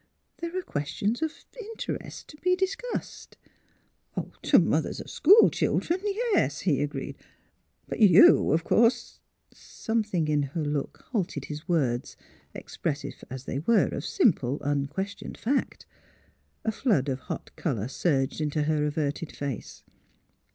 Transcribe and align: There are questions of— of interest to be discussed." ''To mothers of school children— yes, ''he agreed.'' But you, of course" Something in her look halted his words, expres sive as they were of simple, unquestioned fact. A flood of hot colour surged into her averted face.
There 0.37 0.57
are 0.57 0.63
questions 0.63 1.21
of— 1.21 1.29
of 1.51 1.57
interest 1.61 2.27
to 2.29 2.37
be 2.37 2.55
discussed." 2.55 3.37
''To 4.49 4.57
mothers 4.57 4.99
of 4.99 5.11
school 5.11 5.51
children— 5.51 5.99
yes, 6.33 6.61
''he 6.61 6.81
agreed.'' 6.81 7.17
But 7.87 7.99
you, 7.99 8.49
of 8.51 8.63
course" 8.63 9.19
Something 9.53 10.27
in 10.27 10.41
her 10.57 10.63
look 10.63 11.05
halted 11.11 11.45
his 11.45 11.67
words, 11.67 12.17
expres 12.55 13.01
sive 13.01 13.23
as 13.29 13.43
they 13.43 13.59
were 13.59 13.89
of 13.89 14.03
simple, 14.03 14.59
unquestioned 14.63 15.37
fact. 15.37 15.85
A 16.65 16.71
flood 16.71 17.07
of 17.07 17.19
hot 17.19 17.55
colour 17.55 17.87
surged 17.87 18.41
into 18.41 18.63
her 18.63 18.87
averted 18.87 19.31
face. 19.31 19.83